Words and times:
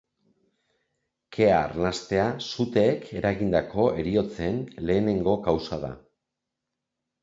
Kea-arnastea 1.37 2.25
suteek 2.47 3.07
eragindako 3.21 3.89
heriotzen 4.01 4.61
lehenengo 4.91 5.41
kausa 5.49 5.85
da. 5.89 5.97